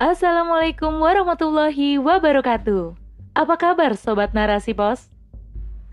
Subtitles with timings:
[0.00, 2.96] Assalamualaikum warahmatullahi wabarakatuh.
[3.36, 5.12] Apa kabar sobat Narasi Pos?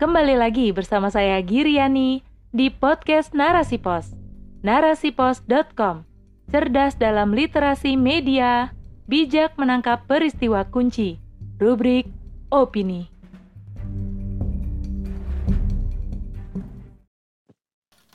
[0.00, 4.16] Kembali lagi bersama saya Giriani di podcast Narasi Pos.
[4.64, 6.08] Narasipos.com.
[6.48, 8.72] Cerdas dalam literasi media,
[9.04, 11.20] bijak menangkap peristiwa kunci.
[11.60, 12.08] Rubrik
[12.48, 13.12] opini.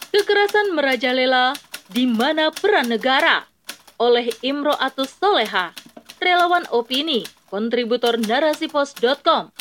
[0.10, 1.54] Kekerasan merajalela
[1.94, 3.53] di mana peran negara
[4.02, 5.71] oleh Imro Atus Soleha,
[6.23, 9.52] relawan opini, kontributor narasipos.com.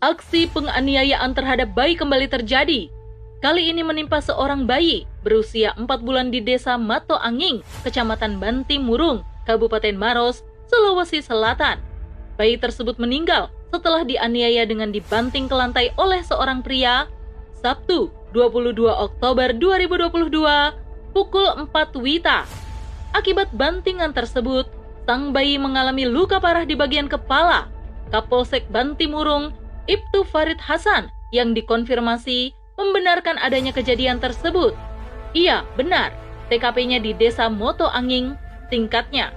[0.00, 2.88] Aksi penganiayaan terhadap bayi kembali terjadi.
[3.44, 9.20] Kali ini menimpa seorang bayi berusia 4 bulan di desa Mato Anging, kecamatan Banti Murung,
[9.44, 10.40] Kabupaten Maros,
[10.72, 11.76] Sulawesi Selatan.
[12.40, 17.04] Bayi tersebut meninggal setelah dianiaya dengan dibanting ke lantai oleh seorang pria
[17.60, 21.70] Sabtu 22 Oktober 2022 pukul 4
[22.02, 22.64] Wita
[23.14, 24.66] Akibat bantingan tersebut,
[25.04, 27.68] sang bayi mengalami luka parah di bagian kepala.
[28.08, 29.52] Kapolsek Bantimurung,
[29.84, 34.72] Ibtu Farid Hasan, yang dikonfirmasi membenarkan adanya kejadian tersebut.
[35.36, 36.14] Iya, benar.
[36.48, 38.36] TKP-nya di Desa Moto Anging,
[38.68, 39.32] tingkatnya.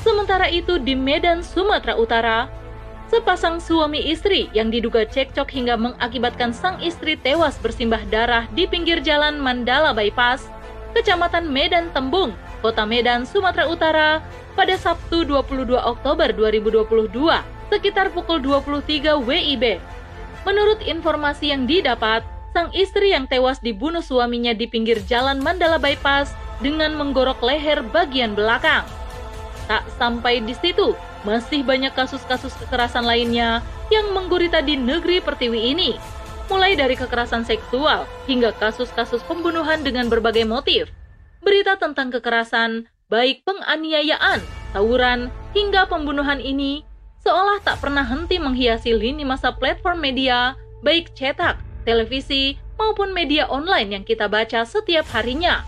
[0.00, 2.38] Sementara itu di Medan, Sumatera Utara,
[3.08, 9.00] sepasang suami istri yang diduga cekcok hingga mengakibatkan sang istri tewas bersimbah darah di pinggir
[9.00, 10.50] jalan Mandala Bypass
[10.94, 12.30] Kecamatan Medan Tembung,
[12.64, 14.10] Kota Medan, Sumatera Utara
[14.56, 17.12] pada Sabtu 22 Oktober 2022
[17.68, 19.76] sekitar pukul 23 WIB.
[20.48, 22.24] Menurut informasi yang didapat,
[22.56, 26.32] sang istri yang tewas dibunuh suaminya di pinggir jalan Mandala Bypass
[26.64, 28.88] dengan menggorok leher bagian belakang.
[29.68, 30.96] Tak sampai di situ,
[31.28, 33.60] masih banyak kasus-kasus kekerasan lainnya
[33.92, 36.00] yang menggurita di negeri pertiwi ini
[36.48, 40.88] mulai dari kekerasan seksual hingga kasus-kasus pembunuhan dengan berbagai motif.
[41.54, 44.42] Berita tentang kekerasan, baik penganiayaan,
[44.74, 46.82] tawuran, hingga pembunuhan ini
[47.22, 53.94] seolah tak pernah henti menghiasi lini masa platform media, baik cetak, televisi, maupun media online
[53.94, 55.62] yang kita baca setiap harinya.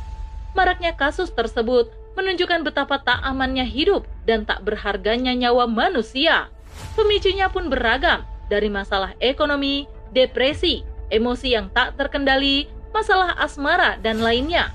[0.59, 1.87] Maraknya kasus tersebut
[2.19, 6.51] menunjukkan betapa tak amannya hidup dan tak berharganya nyawa manusia.
[6.99, 10.83] Pemicunya pun beragam, dari masalah ekonomi, depresi,
[11.15, 14.75] emosi yang tak terkendali, masalah asmara, dan lainnya.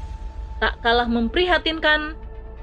[0.61, 2.13] Tak kalah memprihatinkan,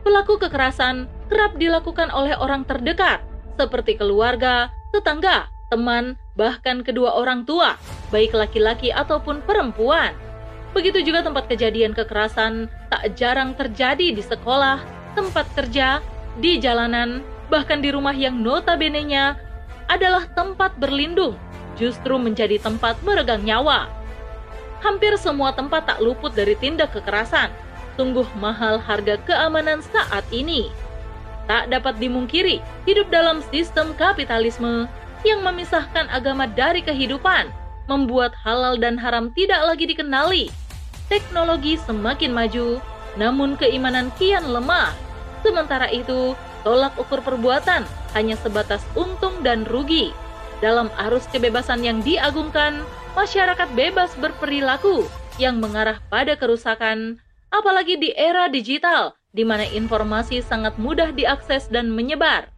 [0.06, 3.20] pelaku kekerasan kerap dilakukan oleh orang terdekat,
[3.58, 7.74] seperti keluarga, tetangga, teman, bahkan kedua orang tua,
[8.14, 10.14] baik laki-laki ataupun perempuan.
[10.72, 14.78] Begitu juga tempat kejadian kekerasan tak jarang terjadi di sekolah,
[15.18, 15.98] tempat kerja,
[16.38, 19.34] di jalanan, bahkan di rumah yang notabene-nya
[19.90, 21.34] adalah tempat berlindung
[21.74, 23.90] justru menjadi tempat meregang nyawa.
[24.78, 27.50] Hampir semua tempat tak luput dari tindak kekerasan.
[27.98, 30.70] Sungguh mahal harga keamanan saat ini.
[31.50, 34.86] Tak dapat dimungkiri, hidup dalam sistem kapitalisme
[35.26, 37.50] yang memisahkan agama dari kehidupan,
[37.90, 40.46] membuat halal dan haram tidak lagi dikenali.
[41.10, 42.78] Teknologi semakin maju,
[43.18, 44.94] namun keimanan kian lemah.
[45.42, 47.82] Sementara itu, tolak ukur perbuatan
[48.14, 50.14] hanya sebatas untung dan rugi.
[50.62, 52.78] Dalam arus kebebasan yang diagungkan,
[53.18, 55.02] masyarakat bebas berperilaku
[55.42, 57.22] yang mengarah pada kerusakan,
[57.52, 62.48] apalagi di era digital di mana informasi sangat mudah diakses dan menyebar.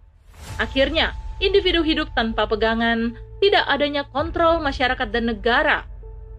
[0.56, 1.12] Akhirnya,
[1.42, 5.84] individu hidup tanpa pegangan, tidak adanya kontrol masyarakat dan negara,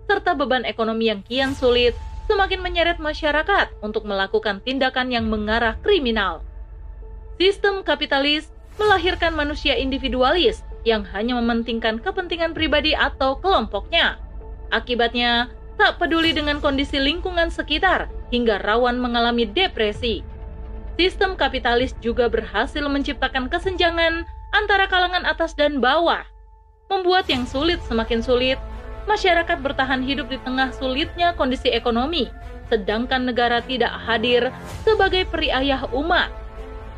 [0.08, 1.94] serta beban ekonomi yang kian sulit
[2.26, 6.42] semakin menyeret masyarakat untuk melakukan tindakan yang mengarah kriminal.
[7.36, 8.48] Sistem kapitalis
[8.80, 14.18] melahirkan manusia individualis yang hanya mementingkan kepentingan pribadi atau kelompoknya.
[14.72, 20.26] Akibatnya, tak peduli dengan kondisi lingkungan sekitar hingga rawan mengalami depresi.
[20.96, 24.26] Sistem kapitalis juga berhasil menciptakan kesenjangan
[24.56, 26.24] antara kalangan atas dan bawah,
[26.92, 28.60] membuat yang sulit semakin sulit.
[29.10, 32.30] Masyarakat bertahan hidup di tengah sulitnya kondisi ekonomi,
[32.70, 34.54] sedangkan negara tidak hadir
[34.86, 36.30] sebagai periayah umat.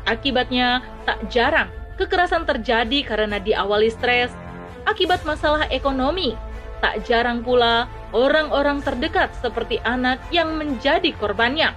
[0.04, 4.34] Akibatnya, tak jarang Kekerasan terjadi karena diawali stres
[4.82, 6.34] akibat masalah ekonomi.
[6.84, 11.72] Tak jarang pula orang-orang terdekat seperti anak yang menjadi korbannya.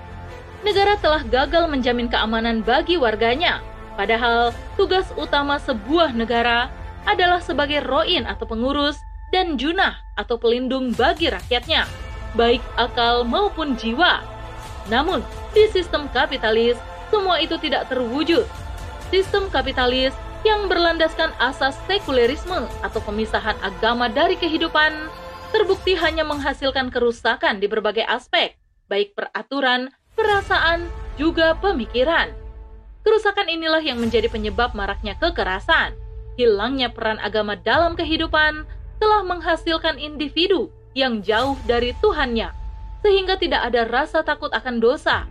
[0.68, 3.63] Negara telah gagal menjamin keamanan bagi warganya,
[3.95, 6.68] padahal tugas utama sebuah negara
[7.07, 9.00] adalah sebagai roin atau pengurus
[9.31, 11.88] dan junah atau pelindung bagi rakyatnya,
[12.36, 14.19] baik akal maupun jiwa.
[14.92, 15.24] Namun,
[15.56, 16.75] di sistem kapitalis,
[17.07, 18.44] semua itu tidak terwujud
[19.07, 20.12] sistem kapitalis
[20.48, 25.12] yang berlandaskan asas sekulerisme atau pemisahan agama dari kehidupan
[25.52, 28.56] terbukti hanya menghasilkan kerusakan di berbagai aspek,
[28.88, 30.88] baik peraturan, perasaan,
[31.20, 32.32] juga pemikiran.
[33.04, 35.96] Kerusakan inilah yang menjadi penyebab maraknya kekerasan.
[36.40, 38.64] Hilangnya peran agama dalam kehidupan
[39.04, 42.56] telah menghasilkan individu yang jauh dari Tuhannya,
[43.04, 45.28] sehingga tidak ada rasa takut akan dosa,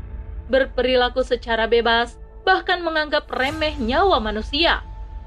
[0.53, 4.83] berperilaku secara bebas, bahkan menganggap remeh nyawa manusia.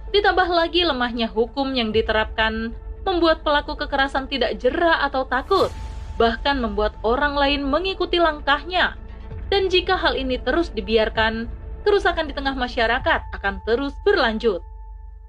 [0.10, 2.74] Ditambah lagi lemahnya hukum yang diterapkan,
[3.06, 5.70] membuat pelaku kekerasan tidak jera atau takut,
[6.18, 8.98] bahkan membuat orang lain mengikuti langkahnya.
[9.50, 11.50] Dan jika hal ini terus dibiarkan,
[11.86, 14.62] kerusakan di tengah masyarakat akan terus berlanjut.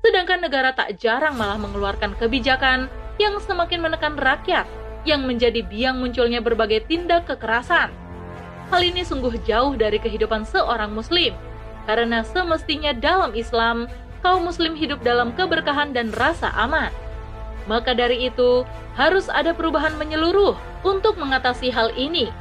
[0.00, 2.88] Sedangkan negara tak jarang malah mengeluarkan kebijakan
[3.20, 4.64] yang semakin menekan rakyat,
[5.04, 7.92] yang menjadi biang munculnya berbagai tindak kekerasan.
[8.72, 11.36] Hal ini sungguh jauh dari kehidupan seorang Muslim,
[11.84, 13.88] karena semestinya dalam Islam,
[14.20, 16.92] kaum Muslim hidup dalam keberkahan dan rasa aman.
[17.68, 18.64] Maka dari itu,
[18.96, 22.32] harus ada perubahan menyeluruh untuk mengatasi hal ini,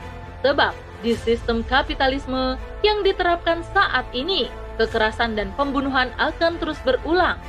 [0.41, 7.39] sebab di sistem kapitalisme yang diterapkan saat ini, kekerasan dan pembunuhan akan terus berulang.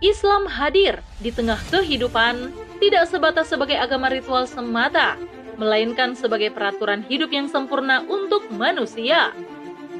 [0.00, 5.20] Islam hadir di tengah kehidupan tidak sebatas sebagai agama ritual semata,
[5.60, 9.36] melainkan sebagai peraturan hidup yang sempurna untuk manusia.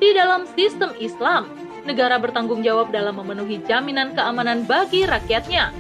[0.01, 1.45] Di dalam sistem Islam,
[1.85, 5.73] negara bertanggung jawab dalam memenuhi jaminan keamanan bagi rakyatnya.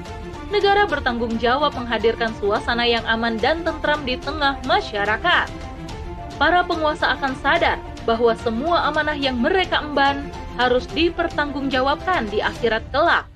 [0.51, 5.71] Negara bertanggung jawab menghadirkan suasana yang aman dan tentram di tengah masyarakat
[6.41, 7.77] para penguasa akan sadar
[8.09, 10.25] bahwa semua amanah yang mereka emban
[10.57, 13.29] harus dipertanggungjawabkan di akhirat kelak.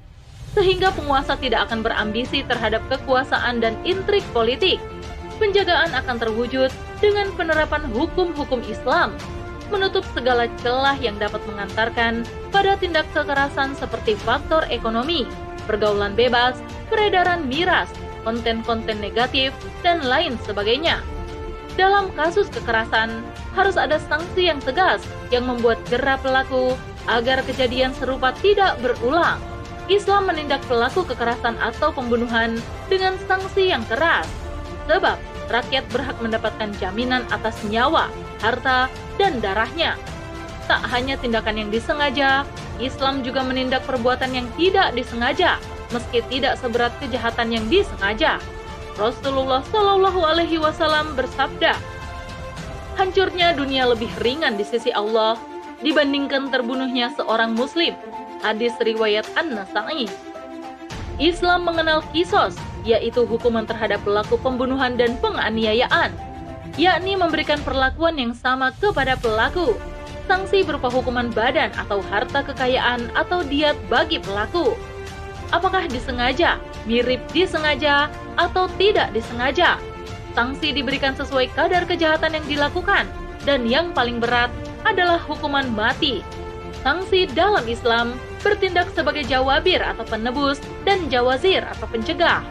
[0.56, 4.80] Sehingga penguasa tidak akan berambisi terhadap kekuasaan dan intrik politik.
[5.36, 6.72] Penjagaan akan terwujud
[7.02, 9.12] dengan penerapan hukum-hukum Islam,
[9.72, 15.24] menutup segala celah yang dapat mengantarkan pada tindak kekerasan seperti faktor ekonomi,
[15.64, 16.60] pergaulan bebas,
[16.92, 17.88] peredaran miras,
[18.24, 19.52] konten-konten negatif,
[19.84, 21.00] dan lain sebagainya.
[21.74, 23.24] Dalam kasus kekerasan,
[23.58, 25.02] harus ada sanksi yang tegas
[25.34, 26.78] yang membuat jerah pelaku
[27.10, 29.42] agar kejadian serupa tidak berulang.
[29.90, 32.56] Islam menindak pelaku kekerasan atau pembunuhan
[32.88, 34.24] dengan sanksi yang keras,
[34.88, 38.08] sebab rakyat berhak mendapatkan jaminan atas nyawa,
[38.40, 39.96] harta, dan darahnya.
[40.64, 42.48] Tak hanya tindakan yang disengaja,
[42.80, 45.60] Islam juga menindak perbuatan yang tidak disengaja,
[45.92, 48.40] meski tidak seberat kejahatan yang disengaja.
[48.96, 51.76] Rasulullah Shallallahu Alaihi Wasallam bersabda,
[52.94, 55.34] hancurnya dunia lebih ringan di sisi Allah
[55.82, 57.92] dibandingkan terbunuhnya seorang Muslim.
[58.40, 60.06] Hadis riwayat An-Nasai.
[61.18, 66.12] Islam mengenal kisos, yaitu hukuman terhadap pelaku pembunuhan dan penganiayaan,
[66.76, 69.74] yakni memberikan perlakuan yang sama kepada pelaku.
[70.24, 74.72] Sanksi berupa hukuman badan atau harta kekayaan atau diat bagi pelaku.
[75.52, 76.56] Apakah disengaja,
[76.88, 78.08] mirip disengaja,
[78.40, 79.76] atau tidak disengaja.
[80.32, 83.04] Sanksi diberikan sesuai kadar kejahatan yang dilakukan,
[83.44, 84.48] dan yang paling berat
[84.88, 86.24] adalah hukuman mati.
[86.80, 92.44] Sanksi dalam Islam bertindak sebagai jawabir atau penebus dan jawazir atau pencegah.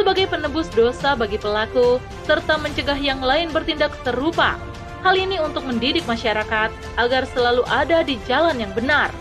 [0.00, 4.56] Sebagai penebus dosa bagi pelaku, serta mencegah yang lain bertindak serupa.
[5.04, 9.12] Hal ini untuk mendidik masyarakat agar selalu ada di jalan yang benar.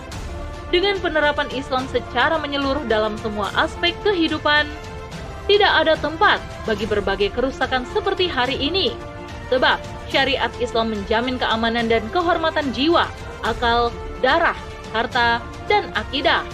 [0.72, 4.72] Dengan penerapan Islam secara menyeluruh dalam semua aspek kehidupan,
[5.52, 8.96] tidak ada tempat bagi berbagai kerusakan seperti hari ini.
[9.52, 13.04] Sebab syariat Islam menjamin keamanan dan kehormatan jiwa,
[13.44, 13.92] akal,
[14.24, 14.56] darah,
[14.96, 16.48] harta, dan akidah.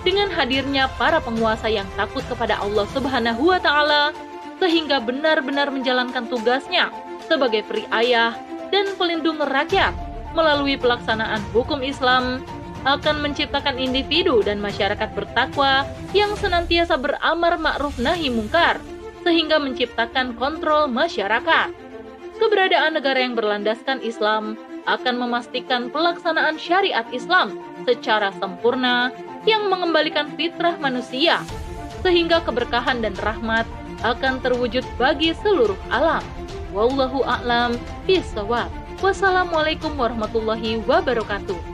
[0.00, 4.16] Dengan hadirnya para penguasa yang takut kepada Allah Subhanahu wa taala
[4.56, 6.88] sehingga benar-benar menjalankan tugasnya
[7.28, 8.36] sebagai peri ayah
[8.72, 9.92] dan pelindung rakyat
[10.32, 12.40] melalui pelaksanaan hukum Islam
[12.88, 15.84] akan menciptakan individu dan masyarakat bertakwa
[16.16, 18.80] yang senantiasa beramar ma'ruf nahi mungkar,
[19.20, 21.68] sehingga menciptakan kontrol masyarakat.
[22.40, 24.56] Keberadaan negara yang berlandaskan Islam
[24.88, 27.52] akan memastikan pelaksanaan syariat Islam
[27.84, 29.12] secara sempurna
[29.48, 31.40] yang mengembalikan fitrah manusia,
[32.04, 33.64] sehingga keberkahan dan rahmat
[34.00, 36.24] akan terwujud bagi seluruh alam.
[36.72, 37.76] Wallahu a'lam
[38.08, 38.72] bishawab.
[39.00, 41.69] Wassalamualaikum warahmatullahi wabarakatuh.